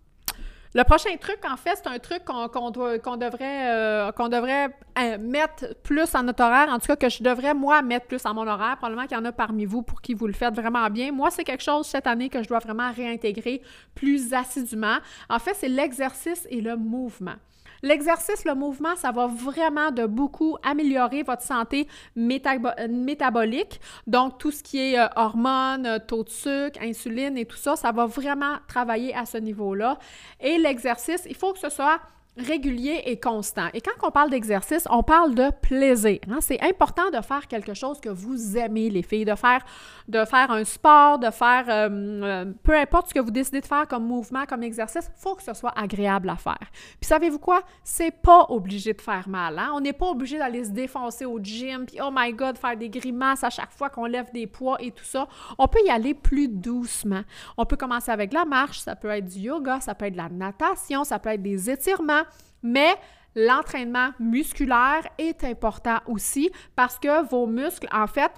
Le 0.75 0.83
prochain 0.83 1.15
truc, 1.19 1.39
en 1.49 1.57
fait, 1.57 1.81
c'est 1.81 1.87
un 1.87 1.97
truc 1.97 2.23
qu'on 2.25 2.69
devrait, 2.69 2.99
qu'on 4.15 4.27
devrait 4.27 4.69
mettre 5.17 5.75
plus 5.81 6.13
en 6.13 6.21
notre 6.21 6.43
horaire. 6.43 6.69
En 6.69 6.77
tout 6.77 6.85
cas, 6.85 6.95
que 6.95 7.09
je 7.09 7.23
devrais, 7.23 7.55
moi, 7.55 7.81
mettre 7.81 8.05
plus 8.05 8.23
en 8.25 8.35
mon 8.35 8.45
horaire. 8.45 8.77
Probablement 8.77 9.07
qu'il 9.07 9.17
y 9.17 9.19
en 9.19 9.25
a 9.25 9.31
parmi 9.31 9.65
vous 9.65 9.81
pour 9.81 9.99
qui 9.99 10.13
vous 10.13 10.27
le 10.27 10.33
faites 10.33 10.53
vraiment 10.53 10.87
bien. 10.91 11.11
Moi, 11.11 11.31
c'est 11.31 11.43
quelque 11.43 11.63
chose 11.63 11.87
cette 11.87 12.05
année 12.05 12.29
que 12.29 12.43
je 12.43 12.47
dois 12.47 12.59
vraiment 12.59 12.91
réintégrer 12.91 13.63
plus 13.95 14.31
assidûment. 14.31 14.97
En 15.27 15.39
fait, 15.39 15.55
c'est 15.55 15.69
l'exercice 15.69 16.45
et 16.51 16.61
le 16.61 16.75
mouvement. 16.75 17.35
L'exercice, 17.81 18.45
le 18.45 18.55
mouvement, 18.55 18.95
ça 18.95 19.11
va 19.11 19.27
vraiment 19.27 19.91
de 19.91 20.05
beaucoup 20.05 20.57
améliorer 20.63 21.23
votre 21.23 21.41
santé 21.41 21.87
métabolique. 22.15 23.79
Donc, 24.07 24.37
tout 24.37 24.51
ce 24.51 24.63
qui 24.63 24.79
est 24.79 24.99
euh, 24.99 25.07
hormones, 25.15 25.85
euh, 25.85 25.99
taux 25.99 26.23
de 26.23 26.29
sucre, 26.29 26.79
insuline 26.81 27.37
et 27.37 27.45
tout 27.45 27.57
ça, 27.57 27.75
ça 27.75 27.91
va 27.91 28.05
vraiment 28.05 28.57
travailler 28.67 29.15
à 29.15 29.25
ce 29.25 29.37
niveau-là. 29.37 29.97
Et 30.39 30.57
l'exercice, 30.57 31.25
il 31.29 31.35
faut 31.35 31.53
que 31.53 31.59
ce 31.59 31.69
soit 31.69 31.99
régulier 32.41 33.01
et 33.05 33.19
constant. 33.19 33.67
Et 33.73 33.81
quand 33.81 34.07
on 34.07 34.11
parle 34.11 34.29
d'exercice, 34.29 34.87
on 34.89 35.03
parle 35.03 35.35
de 35.35 35.51
plaisir. 35.61 36.19
Hein. 36.29 36.39
C'est 36.41 36.61
important 36.61 37.09
de 37.11 37.21
faire 37.21 37.47
quelque 37.47 37.73
chose 37.73 37.99
que 37.99 38.09
vous 38.09 38.57
aimez, 38.57 38.89
les 38.89 39.03
filles, 39.03 39.25
de 39.25 39.35
faire, 39.35 39.63
de 40.07 40.23
faire 40.25 40.51
un 40.51 40.63
sport, 40.63 41.19
de 41.19 41.29
faire 41.29 41.65
euh, 41.69 41.89
euh, 41.89 42.45
peu 42.63 42.75
importe 42.75 43.09
ce 43.09 43.13
que 43.13 43.19
vous 43.19 43.31
décidez 43.31 43.61
de 43.61 43.65
faire 43.65 43.87
comme 43.87 44.05
mouvement, 44.05 44.45
comme 44.45 44.63
exercice, 44.63 45.09
il 45.15 45.21
faut 45.21 45.35
que 45.35 45.43
ce 45.43 45.53
soit 45.53 45.73
agréable 45.77 46.29
à 46.29 46.35
faire. 46.35 46.57
Puis 46.99 47.07
savez-vous 47.07 47.39
quoi? 47.39 47.61
C'est 47.83 48.11
pas 48.11 48.45
obligé 48.49 48.93
de 48.93 49.01
faire 49.01 49.27
mal. 49.27 49.57
Hein. 49.59 49.71
On 49.73 49.81
n'est 49.81 49.93
pas 49.93 50.07
obligé 50.07 50.37
d'aller 50.37 50.63
se 50.63 50.71
défoncer 50.71 51.25
au 51.25 51.39
gym, 51.39 51.85
puis 51.85 51.97
oh 52.01 52.09
my 52.13 52.33
god, 52.33 52.57
faire 52.57 52.77
des 52.77 52.89
grimaces 52.89 53.43
à 53.43 53.49
chaque 53.49 53.71
fois 53.71 53.89
qu'on 53.89 54.05
lève 54.05 54.31
des 54.31 54.47
poids 54.47 54.77
et 54.79 54.91
tout 54.91 55.05
ça. 55.05 55.27
On 55.57 55.67
peut 55.67 55.79
y 55.85 55.89
aller 55.89 56.13
plus 56.13 56.47
doucement. 56.47 57.21
On 57.57 57.65
peut 57.65 57.77
commencer 57.77 58.11
avec 58.11 58.33
la 58.33 58.45
marche, 58.45 58.79
ça 58.79 58.95
peut 58.95 59.09
être 59.09 59.25
du 59.25 59.39
yoga, 59.39 59.79
ça 59.79 59.95
peut 59.95 60.05
être 60.05 60.13
de 60.13 60.17
la 60.17 60.29
natation, 60.29 61.03
ça 61.03 61.19
peut 61.19 61.29
être 61.29 61.41
des 61.41 61.69
étirements. 61.69 62.23
Mais 62.63 62.95
l'entraînement 63.35 64.11
musculaire 64.19 65.07
est 65.17 65.43
important 65.43 65.99
aussi 66.07 66.51
parce 66.75 66.99
que 66.99 67.27
vos 67.29 67.47
muscles, 67.47 67.87
en 67.91 68.07
fait, 68.07 68.31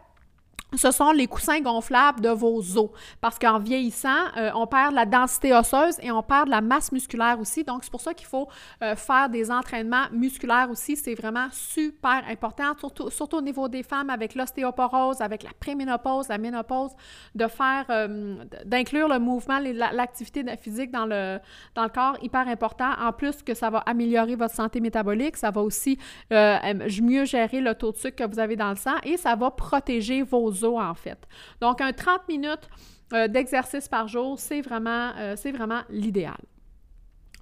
ce 0.75 0.91
sont 0.91 1.11
les 1.11 1.27
coussins 1.27 1.59
gonflables 1.59 2.21
de 2.21 2.29
vos 2.29 2.77
os. 2.77 2.89
Parce 3.19 3.37
qu'en 3.37 3.59
vieillissant, 3.59 4.09
euh, 4.37 4.51
on 4.55 4.67
perd 4.67 4.93
la 4.93 5.05
densité 5.05 5.53
osseuse 5.53 5.97
et 6.01 6.11
on 6.11 6.23
perd 6.23 6.47
la 6.47 6.61
masse 6.61 6.91
musculaire 6.91 7.39
aussi. 7.39 7.63
Donc, 7.63 7.83
c'est 7.83 7.91
pour 7.91 8.01
ça 8.01 8.13
qu'il 8.13 8.27
faut 8.27 8.47
euh, 8.81 8.95
faire 8.95 9.29
des 9.29 9.51
entraînements 9.51 10.05
musculaires 10.13 10.69
aussi. 10.71 10.95
C'est 10.95 11.15
vraiment 11.15 11.47
super 11.51 12.23
important, 12.29 12.73
surtout, 12.79 13.09
surtout 13.09 13.37
au 13.37 13.41
niveau 13.41 13.67
des 13.67 13.83
femmes 13.83 14.09
avec 14.09 14.35
l'ostéoporose, 14.35 15.19
avec 15.21 15.43
la 15.43 15.51
préménopause, 15.59 16.29
la 16.29 16.37
ménopause, 16.37 16.91
de 17.35 17.47
faire, 17.47 17.85
euh, 17.89 18.35
d'inclure 18.65 19.09
le 19.09 19.19
mouvement, 19.19 19.59
l'activité 19.59 20.45
physique 20.57 20.91
dans 20.91 21.05
le, 21.05 21.39
dans 21.75 21.83
le 21.83 21.89
corps, 21.89 22.17
hyper 22.21 22.47
important. 22.47 22.91
En 23.01 23.11
plus 23.11 23.43
que 23.43 23.53
ça 23.53 23.69
va 23.69 23.79
améliorer 23.79 24.35
votre 24.35 24.55
santé 24.55 24.79
métabolique, 24.79 25.35
ça 25.35 25.51
va 25.51 25.61
aussi 25.61 25.97
mieux 26.31 27.25
gérer 27.25 27.61
le 27.61 27.75
taux 27.75 27.91
de 27.91 27.97
sucre 27.97 28.23
que 28.23 28.31
vous 28.31 28.39
avez 28.39 28.55
dans 28.55 28.69
le 28.69 28.75
sang 28.75 28.95
et 29.03 29.17
ça 29.17 29.35
va 29.35 29.51
protéger 29.51 30.21
vos 30.21 30.60
en 30.69 30.95
fait. 30.95 31.27
Donc, 31.61 31.81
un 31.81 31.93
30 31.93 32.27
minutes 32.27 32.69
euh, 33.13 33.27
d'exercice 33.27 33.87
par 33.87 34.07
jour, 34.07 34.39
c'est 34.39 34.61
vraiment, 34.61 35.11
euh, 35.17 35.35
l'idéal. 35.89 36.37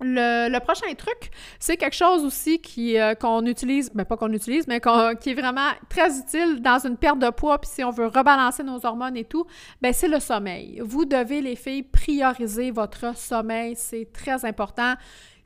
Le, 0.02 0.60
prochain 0.60 0.94
truc, 0.98 1.30
c'est 1.60 1.76
quelque 1.76 1.96
chose 1.96 2.24
aussi 2.24 2.60
qui, 2.62 2.98
euh, 2.98 3.16
qu'on 3.16 3.46
utilise, 3.46 3.92
ben 3.94 4.06
pas 4.06 4.16
qu'on 4.16 4.32
utilise, 4.32 4.66
mais 4.66 4.80
qui 5.20 5.32
est 5.32 5.34
vraiment 5.34 5.72
très 5.90 6.18
utile 6.18 6.62
dans 6.62 6.80
une 6.86 6.96
perte 6.96 7.20
de 7.20 7.30
poids, 7.30 7.60
puis 7.60 7.70
si 7.70 7.84
on 7.84 7.92
veut 7.92 8.08
rebalancer 8.08 8.64
nos 8.64 8.86
hormones 8.86 9.18
et 9.18 9.26
tout, 9.26 9.46
ben 9.82 9.92
c'est 9.92 10.08
le 10.08 10.22
sommeil. 10.22 10.82
Vous 10.84 11.04
devez, 11.04 11.42
les 11.42 11.58
filles, 11.58 11.84
prioriser 11.84 12.72
votre 12.72 13.16
sommeil, 13.18 13.76
c'est 13.76 14.08
très 14.14 14.46
important. 14.46 14.94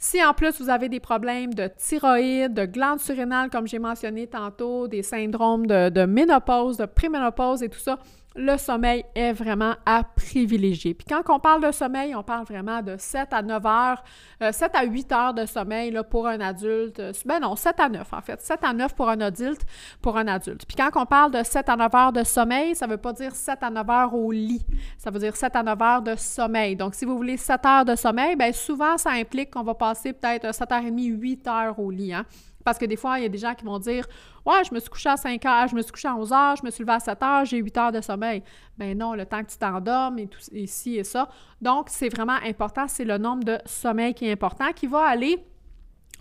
Si 0.06 0.22
en 0.22 0.34
plus 0.34 0.60
vous 0.60 0.70
avez 0.70 0.90
des 0.90 1.00
problèmes 1.00 1.54
de 1.54 1.70
thyroïde, 1.78 2.54
de 2.54 2.66
glandes 2.66 3.00
surrénales, 3.00 3.50
comme 3.50 3.68
j'ai 3.68 3.80
mentionné 3.80 4.28
tantôt, 4.28 4.90
des 4.90 5.02
syndromes 5.02 5.66
de, 5.66 5.88
de 5.88 6.04
ménopause, 6.04 6.76
de 6.76 6.86
préménopause 6.86 7.64
et 7.64 7.70
tout 7.70 7.80
ça, 7.80 7.98
le 8.36 8.58
sommeil 8.58 9.06
est 9.16 9.34
vraiment 9.34 9.76
à 9.86 10.04
privilégier. 10.04 10.94
Puis 10.94 11.06
quand 11.08 11.22
on 11.30 11.40
parle 11.40 11.66
de 11.66 11.72
sommeil, 11.72 12.16
on 12.16 12.24
parle 12.24 12.46
vraiment 12.46 12.82
de 12.82 12.96
7 12.98 13.32
à 13.32 13.42
9 13.42 13.66
heures, 13.66 14.04
7 14.52 14.72
euh, 14.76 14.80
à 14.80 14.84
8 14.84 15.12
heures 15.12 15.34
de 15.34 15.46
sommeil 15.46 15.92
là, 15.92 16.04
pour 16.04 16.28
un 16.28 16.40
adulte. 16.40 17.02
Ben 17.26 17.40
non, 17.40 17.56
7 17.56 17.80
à 17.80 17.90
9 17.90 18.14
en 18.14 18.22
fait. 18.22 18.42
7 18.42 18.64
à 18.64 18.74
9 18.74 18.96
pour 18.96 19.10
un 19.10 19.22
adulte, 19.22 19.62
pour 20.02 20.18
un 20.18 20.28
adulte. 20.28 20.66
Puis 20.66 20.76
quand 20.76 20.90
on 20.96 21.06
parle 21.06 21.32
de 21.32 21.44
7 21.44 21.70
à 21.70 21.76
9 21.76 21.96
heures 21.96 22.14
de 22.14 22.24
sommeil, 22.24 22.76
ça 22.76 22.88
ne 22.88 22.92
veut 22.92 22.98
pas 22.98 23.14
dire 23.14 23.36
7 23.36 23.60
à 23.62 23.70
9 23.70 23.90
heures 23.90 24.14
au 24.14 24.32
lit. 24.32 24.66
Ça 24.98 25.12
veut 25.12 25.20
dire 25.20 25.36
7 25.36 25.56
à 25.56 25.64
9 25.64 25.82
heures 25.82 26.02
de 26.02 26.16
sommeil. 26.16 26.76
Donc 26.76 26.96
si 26.96 27.06
vous 27.06 27.16
voulez 27.16 27.38
7 27.38 27.66
heures 27.66 27.86
de 27.86 27.96
sommeil, 27.96 28.36
bien 28.36 28.52
souvent 28.52 28.98
ça 28.98 29.12
implique 29.12 29.52
qu'on 29.52 29.64
va 29.64 29.76
passer 29.76 30.14
peut-être 30.14 30.48
7h30, 30.48 31.20
8 31.20 31.48
heures 31.48 31.80
au 31.80 31.92
lit. 31.92 32.14
Hein? 32.14 32.26
Parce 32.64 32.78
que 32.78 32.86
des 32.86 32.96
fois, 32.96 33.20
il 33.20 33.24
y 33.24 33.26
a 33.26 33.30
des 33.30 33.38
gens 33.38 33.54
qui 33.54 33.66
vont 33.66 33.80
dire 33.80 34.06
Ouais, 34.46 34.64
je 34.68 34.74
me 34.74 34.80
suis 34.80 34.90
couché 34.90 35.10
à 35.10 35.18
5 35.18 35.46
heures, 35.46 35.68
je 35.68 35.76
me 35.76 35.82
suis 35.82 35.92
couché 35.92 36.08
à 36.08 36.16
11 36.16 36.34
heures, 36.34 36.56
je 36.58 36.66
me 36.66 36.72
suis 36.72 36.84
levé 36.84 36.94
à 36.94 37.00
7 37.00 37.24
heures, 37.24 37.46
j'ai 37.46 37.58
8 37.58 37.78
heures 37.78 37.92
de 37.92 38.02
sommeil. 38.02 38.44
Ben 38.78 38.98
non, 38.98 39.14
le 39.14 39.26
temps 39.26 39.42
que 39.44 39.52
tu 39.52 39.58
t'endormes 39.58 40.20
et 40.20 40.28
tout, 40.28 40.40
ici 40.52 40.98
et 40.98 41.04
ça. 41.04 41.30
Donc, 41.62 41.88
c'est 41.90 42.10
vraiment 42.10 42.38
important, 42.46 42.88
c'est 42.88 43.06
le 43.06 43.18
nombre 43.18 43.44
de 43.44 43.58
sommeil 43.66 44.14
qui 44.14 44.28
est 44.28 44.32
important, 44.32 44.72
qui 44.74 44.88
va 44.88 45.06
aller 45.06 45.46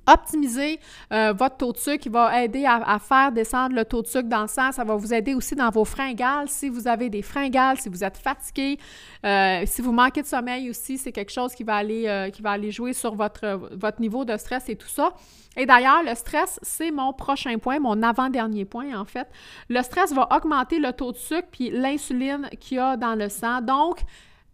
optimiser 0.06 0.80
euh, 1.12 1.32
votre 1.32 1.56
taux 1.56 1.72
de 1.72 1.78
sucre, 1.78 1.98
qui 1.98 2.08
va 2.08 2.42
aider 2.42 2.64
à, 2.66 2.98
faire 2.98 3.32
descendre 3.32 3.74
le 3.74 3.84
taux 3.84 4.02
de 4.02 4.06
sucre 4.06 4.28
dans 4.28 4.42
le 4.42 4.48
sang. 4.48 4.72
Ça 4.72 4.84
va 4.84 4.96
vous 4.96 5.12
aider 5.14 5.34
aussi 5.34 5.54
dans 5.54 5.70
vos 5.70 5.84
fringales. 5.84 6.48
Si 6.48 6.68
vous 6.68 6.88
avez 6.88 7.08
des 7.08 7.22
fringales, 7.22 7.78
si 7.78 7.88
vous 7.88 8.02
êtes 8.02 8.16
fatigué, 8.16 8.78
euh, 9.24 9.62
si 9.66 9.82
vous 9.82 9.92
manquez 9.92 10.22
de 10.22 10.26
sommeil 10.26 10.70
aussi, 10.70 10.98
c'est 10.98 11.12
quelque 11.12 11.32
chose 11.32 11.54
qui 11.54 11.64
va 11.64 11.76
aller, 11.76 12.08
euh, 12.08 12.30
qui 12.30 12.42
va 12.42 12.52
aller 12.52 12.70
jouer 12.70 12.92
sur 12.92 13.14
votre, 13.14 13.68
votre 13.72 14.00
niveau 14.00 14.24
de 14.24 14.36
stress 14.36 14.68
et 14.68 14.76
tout 14.76 14.88
ça. 14.88 15.12
Et 15.56 15.66
d'ailleurs, 15.66 16.02
le 16.02 16.14
stress, 16.14 16.58
c'est 16.62 16.90
mon 16.90 17.12
prochain 17.12 17.58
point, 17.58 17.78
mon 17.78 18.02
avant-dernier 18.02 18.64
point 18.64 18.98
en 18.98 19.04
fait. 19.04 19.28
Le 19.68 19.82
stress 19.82 20.12
va 20.12 20.28
augmenter 20.34 20.78
le 20.78 20.92
taux 20.92 21.12
de 21.12 21.18
sucre 21.18 21.48
puis 21.50 21.70
l'insuline 21.70 22.48
qu'il 22.58 22.78
y 22.78 22.80
a 22.80 22.96
dans 22.96 23.14
le 23.14 23.28
sang. 23.28 23.60
Donc, 23.60 24.00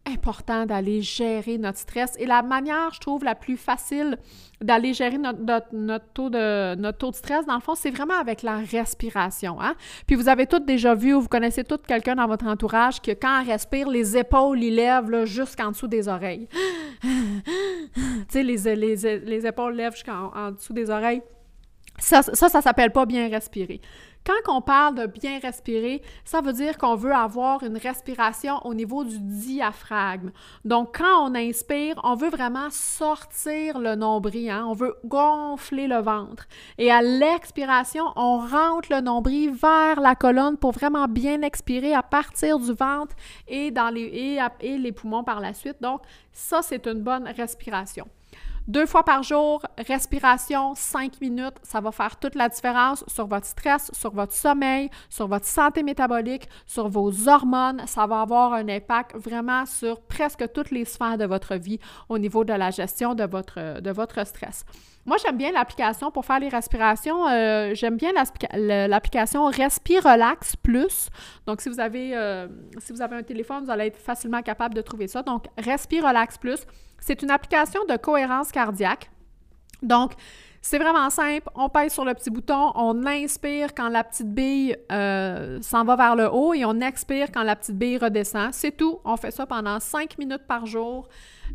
important 0.07 0.67
d'aller 0.67 1.03
gérer 1.03 1.59
notre 1.59 1.79
stress. 1.79 2.15
Et 2.19 2.27
la 2.27 2.43
manière, 2.43 2.93
je 2.93 3.01
trouve, 3.01 3.25
la 3.25 3.35
plus 3.35 3.57
facile 3.57 4.17
d'aller 4.61 4.93
gérer 4.93 5.19
notre, 5.19 5.69
taux 6.15 6.31
de, 6.31 7.13
stress, 7.13 7.47
dans 7.47 7.55
le 7.55 7.61
fond, 7.61 7.75
c'est 7.75 7.91
vraiment 7.91 8.19
avec 8.19 8.43
la 8.43 8.57
respiration. 8.57 9.61
Hein? 9.61 9.75
Puis 10.07 10.17
vous 10.17 10.29
avez 10.29 10.47
toutes 10.47 10.65
déjà 10.65 10.95
vu 10.95 11.15
ou 11.15 11.21
vous 11.21 11.29
connaissez 11.29 11.65
tout 11.65 11.79
quelqu'un 11.87 12.17
dans 12.17 12.27
votre 12.27 12.47
entourage 12.47 13.01
que 13.01 13.13
quand 13.13 13.41
elle 13.41 13.51
respire, 13.53 13.89
les 13.89 14.17
épaules, 14.17 14.63
ils 14.63 14.75
lèvent 14.75 15.25
jusqu'en 15.25 15.71
dessous 15.71 15.89
des 15.89 16.09
oreilles. 16.09 16.49
tu 17.03 17.09
sais, 18.29 18.43
les, 18.43 19.47
épaules 19.47 19.75
lèvent 19.75 19.95
jusqu'en 19.95 20.51
dessous 20.51 20.73
des 20.73 20.91
oreilles. 20.91 21.23
Ça, 22.01 22.23
ça, 22.23 22.49
ça 22.49 22.61
s'appelle 22.61 22.93
pas 22.93 23.07
bien 23.07 23.29
respirer. 23.29 23.81
Quand 24.29 24.59
on 24.59 24.61
parle 24.61 24.95
de 24.95 25.07
bien 25.07 25.39
respirer, 25.39 26.03
ça 26.23 26.43
veut 26.43 26.53
dire 26.53 26.77
qu'on 26.77 26.97
veut 26.97 27.15
avoir 27.15 27.63
une 27.63 27.79
respiration 27.79 28.59
au 28.67 28.75
niveau 28.75 29.03
du 29.03 29.19
diaphragme. 29.19 30.33
Donc, 30.67 30.99
quand 30.99 31.31
on 31.31 31.35
inspire, 31.35 31.99
on 32.05 32.15
veut 32.15 32.29
vraiment 32.29 32.69
sortir 32.69 33.79
le 33.79 33.95
nombril, 33.95 34.51
hein? 34.51 34.67
on 34.69 34.75
veut 34.75 34.97
gonfler 35.07 35.87
le 35.87 36.03
ventre. 36.03 36.47
Et 36.77 36.91
à 36.91 37.01
l'expiration, 37.01 38.05
on 38.17 38.37
rentre 38.41 38.93
le 38.93 39.01
nombril 39.01 39.55
vers 39.55 39.99
la 39.99 40.15
colonne 40.15 40.59
pour 40.59 40.73
vraiment 40.73 41.09
bien 41.09 41.41
expirer 41.41 41.95
à 41.95 42.03
partir 42.03 42.59
du 42.59 42.75
ventre 42.75 43.17
et, 43.47 43.71
dans 43.71 43.89
les, 43.89 44.03
et, 44.03 44.39
et 44.61 44.77
les 44.77 44.93
poumons 44.93 45.25
par 45.25 45.41
la 45.41 45.55
suite. 45.55 45.81
Donc, 45.81 46.03
ça, 46.33 46.61
c'est 46.61 46.87
une 46.87 47.01
bonne 47.01 47.29
respiration. 47.29 48.07
Deux 48.69 48.85
fois 48.85 49.03
par 49.03 49.23
jour, 49.23 49.63
respiration, 49.79 50.75
cinq 50.75 51.23
minutes, 51.23 51.55
ça 51.63 51.81
va 51.81 51.91
faire 51.91 52.19
toute 52.19 52.35
la 52.35 52.51
différence 52.51 53.03
sur 53.09 53.27
votre 53.27 53.47
stress, 53.47 53.91
sur 53.95 54.13
votre 54.13 54.35
sommeil, 54.35 54.91
sur 55.09 55.27
votre 55.27 55.47
santé 55.47 55.83
métabolique, 55.83 56.47
sur 56.67 56.87
vos 56.87 57.31
hormones. 57.31 57.81
Ça 57.87 58.07
va 58.07 58.21
avoir 58.21 58.53
un 58.53 58.69
impact 58.69 59.17
vraiment 59.17 59.65
sur 59.65 60.03
presque 60.03 60.53
toutes 60.53 60.71
les 60.71 60.85
sphères 60.85 61.17
de 61.17 61.25
votre 61.25 61.55
vie 61.55 61.81
au 62.11 62.19
niveau 62.19 62.45
de 62.45 62.53
la 62.53 62.71
gestion 62.71 63.15
de 63.15 63.25
votre, 63.25 64.27
stress. 64.27 64.67
Moi, 65.09 65.17
j'aime 65.25 65.39
bien 65.39 65.53
l'application 65.53 66.11
pour 66.11 66.27
faire 66.27 66.39
les 66.39 66.51
respirations. 66.51 67.27
Euh, 67.27 67.73
j'aime 67.73 67.97
bien 67.97 68.13
l'application 68.53 69.47
Respirelax 69.47 70.55
Plus. 70.57 71.09
Donc, 71.47 71.63
si 71.63 71.71
vous, 71.71 71.81
avez, 71.81 72.15
euh, 72.15 72.47
si 72.77 72.93
vous 72.93 73.01
avez 73.01 73.17
un 73.17 73.23
téléphone, 73.23 73.65
vous 73.65 73.71
allez 73.71 73.87
être 73.87 73.97
facilement 73.97 74.43
capable 74.43 74.75
de 74.75 74.83
trouver 74.83 75.09
ça. 75.09 75.23
Donc, 75.23 75.47
Respirelax 75.57 76.37
Plus, 76.37 76.61
c'est 77.01 77.23
une 77.23 77.31
application 77.31 77.81
de 77.89 77.97
cohérence 77.97 78.53
cardiaque. 78.53 79.11
Donc, 79.81 80.13
c'est 80.61 80.79
vraiment 80.79 81.09
simple. 81.09 81.49
On 81.55 81.71
pèse 81.71 81.95
sur 81.95 82.05
le 82.05 82.13
petit 82.13 82.29
bouton, 82.29 82.73
on 82.75 83.07
inspire 83.07 83.75
quand 83.75 83.89
la 83.89 84.05
petite 84.05 84.35
bille 84.35 84.77
euh, 84.93 85.59
s'en 85.63 85.85
va 85.85 85.97
vers 85.97 86.17
le 86.17 86.29
haut 86.31 86.53
et 86.53 86.67
on 86.67 86.81
expire 86.81 87.33
quand 87.33 87.45
la 87.45 87.57
petite 87.57 87.79
bille 87.79 87.97
redescend. 87.97 88.53
C'est 88.53 88.77
tout. 88.77 89.01
On 89.07 89.17
fait 89.17 89.31
ça 89.31 89.47
pendant 89.47 89.81
cinq 89.81 90.19
minutes 90.19 90.47
par 90.47 90.67
jour. 90.67 91.09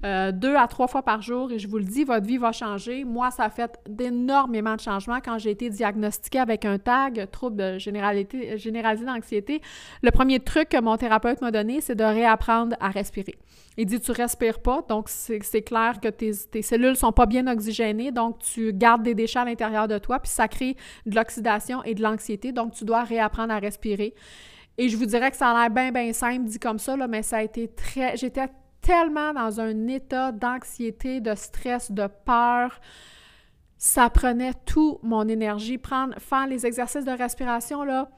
Euh, 0.05 0.31
deux 0.31 0.55
à 0.55 0.67
trois 0.67 0.87
fois 0.87 1.01
par 1.01 1.21
jour 1.21 1.51
et 1.51 1.59
je 1.59 1.67
vous 1.67 1.77
le 1.77 1.83
dis, 1.83 2.03
votre 2.03 2.25
vie 2.25 2.37
va 2.37 2.51
changer. 2.51 3.03
Moi, 3.03 3.31
ça 3.31 3.45
a 3.45 3.49
fait 3.49 3.79
d'énormément 3.87 4.75
de 4.75 4.81
changements 4.81 5.19
quand 5.23 5.37
j'ai 5.37 5.51
été 5.51 5.69
diagnostiquée 5.69 6.39
avec 6.39 6.65
un 6.65 6.77
tag, 6.77 7.29
trouble 7.31 7.79
généralisé 7.79 9.05
d'anxiété. 9.05 9.61
Le 10.01 10.11
premier 10.11 10.39
truc 10.39 10.69
que 10.69 10.81
mon 10.81 10.97
thérapeute 10.97 11.41
m'a 11.41 11.51
donné, 11.51 11.81
c'est 11.81 11.95
de 11.95 12.03
réapprendre 12.03 12.75
à 12.79 12.89
respirer. 12.89 13.35
Il 13.77 13.85
dit, 13.85 13.99
tu 13.99 14.11
respires 14.11 14.59
pas, 14.59 14.83
donc 14.87 15.09
c'est 15.09 15.61
clair 15.61 15.99
que 16.01 16.09
tes, 16.09 16.31
tes 16.51 16.61
cellules 16.61 16.95
sont 16.95 17.11
pas 17.11 17.25
bien 17.25 17.47
oxygénées, 17.47 18.11
donc 18.11 18.39
tu 18.39 18.71
gardes 18.71 19.01
des 19.03 19.15
déchets 19.15 19.39
à 19.39 19.45
l'intérieur 19.45 19.87
de 19.87 19.97
toi, 19.97 20.19
puis 20.19 20.29
ça 20.29 20.47
crée 20.47 20.77
de 21.05 21.15
l'oxydation 21.15 21.83
et 21.83 21.95
de 21.95 22.03
l'anxiété, 22.03 22.51
donc 22.51 22.73
tu 22.73 22.85
dois 22.85 23.03
réapprendre 23.03 23.51
à 23.51 23.59
respirer. 23.59 24.13
Et 24.77 24.89
je 24.89 24.97
vous 24.97 25.05
dirais 25.05 25.31
que 25.31 25.37
ça 25.37 25.49
a 25.49 25.61
l'air 25.61 25.69
bien, 25.69 25.91
bien 25.91 26.13
simple 26.13 26.45
dit 26.45 26.59
comme 26.59 26.79
ça, 26.79 26.95
là, 26.97 27.07
mais 27.07 27.21
ça 27.21 27.37
a 27.37 27.43
été 27.43 27.67
très... 27.67 28.17
J'étais 28.17 28.47
tellement 28.83 29.33
dans 29.33 29.59
un 29.59 29.87
état 29.87 30.31
d'anxiété, 30.31 31.21
de 31.21 31.33
stress, 31.33 31.91
de 31.91 32.07
peur. 32.25 32.79
Ça 33.77 34.09
prenait 34.09 34.53
tout 34.65 34.99
mon 35.01 35.27
énergie. 35.27 35.79
Prendre, 35.79 36.13
faire 36.19 36.45
les 36.45 36.65
exercices 36.65 37.05
de 37.05 37.11
respiration, 37.11 37.83
là, 37.83 38.09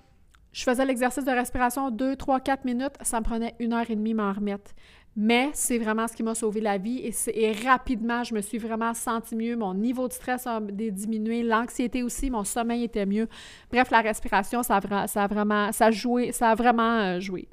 je 0.51 0.63
faisais 0.63 0.85
l'exercice 0.85 1.25
de 1.25 1.31
respiration 1.31 1.91
2, 1.91 2.15
3, 2.15 2.39
4 2.39 2.65
minutes, 2.65 2.93
ça 3.01 3.19
me 3.19 3.25
prenait 3.25 3.55
une 3.59 3.73
heure 3.73 3.89
et 3.89 3.95
demie 3.95 4.13
m'en 4.13 4.31
remettre. 4.31 4.71
Mais 5.17 5.49
c'est 5.53 5.77
vraiment 5.77 6.07
ce 6.07 6.15
qui 6.15 6.23
m'a 6.23 6.35
sauvé 6.35 6.59
la 6.61 6.77
vie 6.77 7.09
et, 7.27 7.51
rapidement, 7.65 8.23
je 8.23 8.33
me 8.33 8.41
suis 8.41 8.57
vraiment 8.57 8.93
senti 8.93 9.35
mieux. 9.35 9.55
Mon 9.55 9.73
niveau 9.73 10.07
de 10.07 10.13
stress 10.13 10.47
a 10.47 10.59
diminué, 10.61 11.43
l'anxiété 11.43 12.03
aussi, 12.03 12.29
mon 12.29 12.43
sommeil 12.43 12.83
était 12.83 13.05
mieux. 13.05 13.27
Bref, 13.71 13.91
la 13.91 14.01
respiration, 14.01 14.63
ça 14.63 14.77
a, 14.77 15.07
ça 15.07 15.23
a 15.23 15.27
vraiment, 15.27 15.71
ça 15.71 15.87
a 15.87 15.91
joué, 15.91 16.31
ça 16.31 16.51
a 16.51 16.55
vraiment 16.55 16.99
euh, 16.99 17.19
joué. 17.19 17.47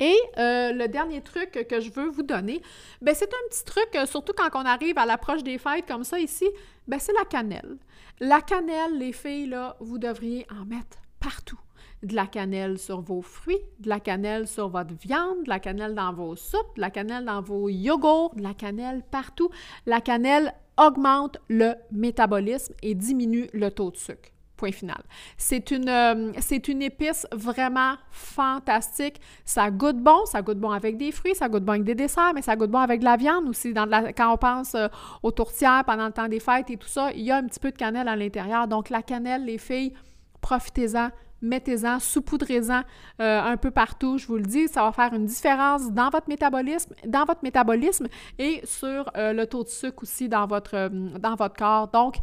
Et 0.00 0.16
euh, 0.38 0.72
le 0.72 0.88
dernier 0.88 1.20
truc 1.20 1.66
que 1.68 1.80
je 1.80 1.90
veux 1.90 2.08
vous 2.08 2.22
donner, 2.22 2.62
ben 3.02 3.14
c'est 3.14 3.32
un 3.32 3.48
petit 3.50 3.64
truc, 3.64 3.88
euh, 3.94 4.06
surtout 4.06 4.32
quand 4.34 4.48
on 4.54 4.64
arrive 4.64 4.96
à 4.96 5.04
l'approche 5.04 5.42
des 5.42 5.58
fêtes 5.58 5.86
comme 5.86 6.04
ça 6.04 6.18
ici, 6.18 6.48
ben 6.88 6.98
c'est 6.98 7.12
la 7.12 7.26
cannelle. 7.26 7.76
La 8.18 8.40
cannelle, 8.40 8.98
les 8.98 9.12
filles, 9.12 9.56
vous 9.78 9.98
devriez 9.98 10.46
en 10.50 10.64
mettre 10.64 10.98
partout. 11.20 11.60
De 12.02 12.14
la 12.14 12.26
cannelle 12.26 12.78
sur 12.78 13.02
vos 13.02 13.20
fruits, 13.20 13.60
de 13.78 13.90
la 13.90 14.00
cannelle 14.00 14.48
sur 14.48 14.70
votre 14.70 14.94
viande, 14.94 15.44
de 15.44 15.50
la 15.50 15.60
cannelle 15.60 15.94
dans 15.94 16.14
vos 16.14 16.34
soupes, 16.34 16.76
de 16.76 16.80
la 16.80 16.90
cannelle 16.90 17.26
dans 17.26 17.42
vos 17.42 17.68
yogourts, 17.68 18.34
de 18.34 18.42
la 18.42 18.54
cannelle 18.54 19.02
partout. 19.10 19.50
La 19.84 20.00
cannelle 20.00 20.54
augmente 20.78 21.36
le 21.48 21.74
métabolisme 21.92 22.72
et 22.82 22.94
diminue 22.94 23.50
le 23.52 23.70
taux 23.70 23.90
de 23.90 23.98
sucre. 23.98 24.30
Euh, 24.62 26.32
c'est 26.38 26.68
une 26.68 26.82
épice 26.82 27.26
vraiment 27.32 27.94
fantastique. 28.10 29.20
Ça 29.44 29.70
goûte 29.70 29.98
bon, 29.98 30.24
ça 30.26 30.42
goûte 30.42 30.58
bon 30.58 30.70
avec 30.70 30.96
des 30.96 31.12
fruits, 31.12 31.34
ça 31.34 31.48
goûte 31.48 31.64
bon 31.64 31.72
avec 31.72 31.84
des 31.84 31.94
desserts, 31.94 32.32
mais 32.34 32.42
ça 32.42 32.56
goûte 32.56 32.70
bon 32.70 32.78
avec 32.78 33.00
de 33.00 33.04
la 33.04 33.16
viande 33.16 33.48
aussi. 33.48 33.72
Quand 33.74 34.32
on 34.32 34.36
pense 34.36 34.74
euh, 34.74 34.88
aux 35.22 35.30
tourtières 35.30 35.84
pendant 35.86 36.06
le 36.06 36.12
temps 36.12 36.28
des 36.28 36.40
fêtes 36.40 36.70
et 36.70 36.76
tout 36.76 36.88
ça, 36.88 37.10
il 37.12 37.22
y 37.22 37.30
a 37.30 37.36
un 37.36 37.44
petit 37.44 37.60
peu 37.60 37.70
de 37.70 37.76
cannelle 37.76 38.08
à 38.08 38.16
l'intérieur. 38.16 38.68
Donc 38.68 38.90
la 38.90 39.02
cannelle, 39.02 39.44
les 39.44 39.58
filles, 39.58 39.94
profitez-en 40.40 41.10
mettez-en, 41.42 41.98
saupoudrez-en 42.00 42.82
euh, 43.22 43.40
un 43.40 43.56
peu 43.56 43.70
partout. 43.70 44.18
Je 44.18 44.26
vous 44.26 44.36
le 44.36 44.42
dis, 44.42 44.68
ça 44.68 44.82
va 44.82 44.92
faire 44.92 45.14
une 45.14 45.24
différence 45.24 45.90
dans 45.90 46.10
votre 46.10 46.28
métabolisme, 46.28 46.92
dans 47.06 47.24
votre 47.24 47.42
métabolisme 47.42 48.08
et 48.38 48.60
sur 48.64 49.10
le 49.16 49.44
taux 49.46 49.64
de 49.64 49.70
sucre 49.70 50.02
aussi 50.02 50.28
dans 50.28 50.46
votre, 50.46 50.90
dans 51.18 51.36
votre 51.36 51.56
corps. 51.56 51.88
Donc, 51.88 52.16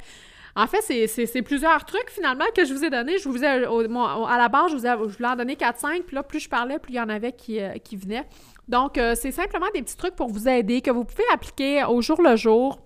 en 0.58 0.66
fait, 0.66 0.82
c'est 1.08 1.42
plusieurs 1.44 1.86
trucs 1.86 2.10
finalement 2.10 2.46
que 2.56 2.66
je 2.66 2.74
vous 2.74 2.84
ai 2.84 2.90
donnés. 2.90 3.20
Je 3.20 3.30
vous 3.30 3.44
ai, 3.44 3.48
à 3.48 4.38
la 4.38 4.50
base, 4.50 4.72
je 4.72 4.76
vous, 4.76 4.88
ai, 4.88 5.26
en 5.26 5.36
donner 5.36 5.54
4-5, 5.54 6.02
puis 6.02 6.16
là, 6.16 6.24
plus 6.24 6.40
je 6.40 6.50
parlais, 6.50 6.80
plus 6.80 6.94
il 6.94 6.96
y 6.96 7.00
en 7.00 7.10
avait 7.10 7.32
qui, 7.32 7.62
euh, 7.62 7.74
venaient. 7.94 8.28
Donc, 8.68 8.98
euh, 8.98 9.14
c'est 9.16 9.32
simplement 9.32 9.68
des 9.76 9.84
petits 9.84 9.96
trucs 9.96 10.16
pour 10.16 10.30
vous 10.30 10.48
aider 10.48 10.82
que 10.82 10.90
vous 10.90 11.06
pouvez 11.06 11.24
appliquer 11.32 11.84
au 11.84 12.02
jour 12.02 12.20
le 12.24 12.36
jour 12.36 12.80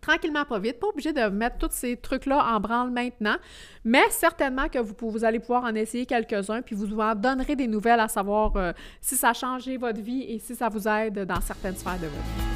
tranquillement, 0.00 0.44
pas 0.44 0.58
vite, 0.58 0.80
pas 0.80 0.88
obligé 0.88 1.12
de 1.12 1.28
mettre 1.28 1.58
tous 1.58 1.70
ces 1.70 1.96
trucs-là 1.96 2.44
en 2.54 2.58
branle 2.58 2.90
maintenant, 2.90 3.36
mais 3.84 4.02
certainement 4.10 4.68
que 4.68 4.78
vous, 4.78 4.94
vous 5.00 5.24
allez 5.24 5.38
pouvoir 5.38 5.62
en 5.64 5.74
essayer 5.74 6.06
quelques-uns, 6.06 6.62
puis 6.62 6.74
vous 6.74 6.98
en 6.98 7.14
donnerez 7.14 7.54
des 7.54 7.68
nouvelles 7.68 8.00
à 8.00 8.08
savoir 8.08 8.56
euh, 8.56 8.72
si 9.00 9.16
ça 9.16 9.30
a 9.30 9.32
changé 9.32 9.76
votre 9.76 10.00
vie 10.00 10.22
et 10.22 10.38
si 10.38 10.56
ça 10.56 10.68
vous 10.68 10.88
aide 10.88 11.24
dans 11.24 11.40
certaines 11.40 11.76
sphères 11.76 11.98
de 11.98 12.06
votre 12.06 12.16
vie. 12.16 12.55